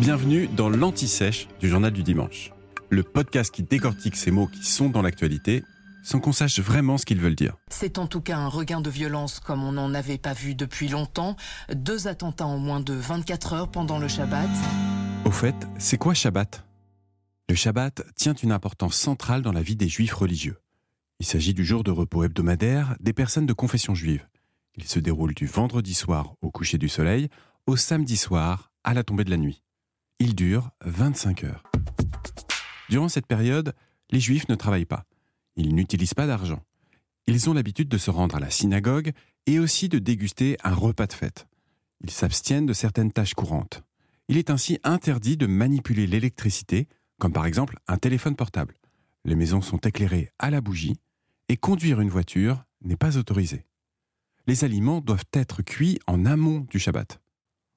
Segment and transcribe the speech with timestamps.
[0.00, 2.52] Bienvenue dans l'Anti-Sèche du Journal du Dimanche,
[2.90, 5.62] le podcast qui décortique ces mots qui sont dans l'actualité
[6.02, 7.56] sans qu'on sache vraiment ce qu'ils veulent dire.
[7.68, 10.88] C'est en tout cas un regain de violence comme on n'en avait pas vu depuis
[10.88, 11.36] longtemps.
[11.72, 14.50] Deux attentats en moins de 24 heures pendant le Shabbat.
[15.24, 16.66] Au fait, c'est quoi Shabbat?
[17.48, 20.58] Le Shabbat tient une importance centrale dans la vie des juifs religieux.
[21.20, 24.26] Il s'agit du jour de repos hebdomadaire des personnes de confession juive.
[24.76, 27.28] Il se déroule du vendredi soir au coucher du soleil
[27.66, 29.62] au samedi soir à la tombée de la nuit.
[30.18, 31.64] Il dure 25 heures.
[32.88, 33.74] Durant cette période,
[34.10, 35.04] les juifs ne travaillent pas.
[35.56, 36.62] Ils n'utilisent pas d'argent.
[37.26, 39.12] Ils ont l'habitude de se rendre à la synagogue
[39.46, 41.46] et aussi de déguster un repas de fête.
[42.00, 43.82] Ils s'abstiennent de certaines tâches courantes.
[44.28, 46.88] Il est ainsi interdit de manipuler l'électricité,
[47.18, 48.76] comme par exemple un téléphone portable.
[49.24, 50.96] Les maisons sont éclairées à la bougie
[51.48, 53.64] et conduire une voiture n'est pas autorisé.
[54.48, 57.21] Les aliments doivent être cuits en amont du Shabbat.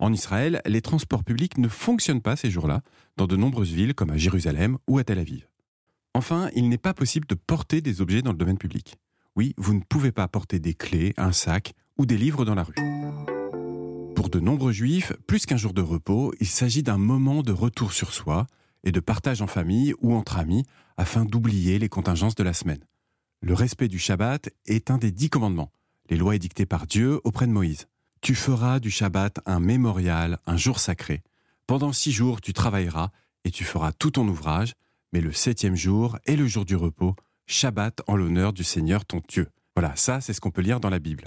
[0.00, 2.80] En Israël, les transports publics ne fonctionnent pas ces jours-là
[3.18, 5.46] dans de nombreuses villes comme à Jérusalem ou à Tel Aviv.
[6.14, 8.96] Enfin, il n'est pas possible de porter des objets dans le domaine public.
[9.36, 12.62] Oui, vous ne pouvez pas porter des clés, un sac ou des livres dans la
[12.62, 12.74] rue.
[14.16, 17.92] Pour de nombreux juifs, plus qu'un jour de repos, il s'agit d'un moment de retour
[17.92, 18.46] sur soi
[18.84, 20.64] et de partage en famille ou entre amis
[20.96, 22.82] afin d'oublier les contingences de la semaine.
[23.42, 25.72] Le respect du Shabbat est un des dix commandements,
[26.08, 27.86] les lois édictées par Dieu auprès de Moïse.
[28.22, 31.22] Tu feras du Shabbat un mémorial, un jour sacré.
[31.66, 33.10] Pendant six jours, tu travailleras
[33.44, 34.74] et tu feras tout ton ouvrage,
[35.14, 39.22] mais le septième jour est le jour du repos, Shabbat en l'honneur du Seigneur ton
[39.26, 39.48] Dieu.
[39.74, 41.24] Voilà, ça c'est ce qu'on peut lire dans la Bible.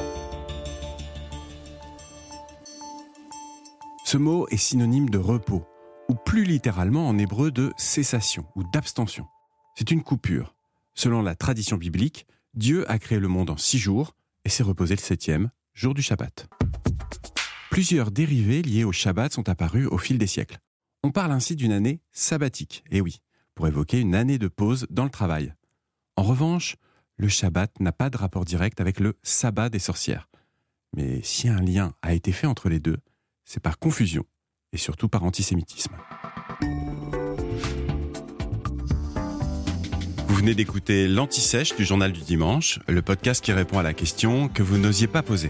[4.06, 5.66] Ce mot est synonyme de repos,
[6.10, 9.26] ou plus littéralement en hébreu de cessation ou d'abstention.
[9.76, 10.54] C'est une coupure.
[10.94, 14.96] Selon la tradition biblique, Dieu a créé le monde en six jours et s'est reposé
[14.96, 16.48] le septième, jour du Shabbat.
[17.74, 20.60] Plusieurs dérivés liés au Shabbat sont apparus au fil des siècles.
[21.04, 23.18] On parle ainsi d'une année sabbatique, et oui,
[23.56, 25.56] pour évoquer une année de pause dans le travail.
[26.16, 26.76] En revanche,
[27.18, 30.30] le Shabbat n'a pas de rapport direct avec le sabbat des sorcières.
[30.96, 33.00] Mais si un lien a été fait entre les deux,
[33.44, 34.24] c'est par confusion
[34.72, 35.96] et surtout par antisémitisme.
[40.28, 44.48] Vous venez d'écouter l'Anti-Sèche du Journal du Dimanche, le podcast qui répond à la question
[44.48, 45.50] que vous n'osiez pas poser.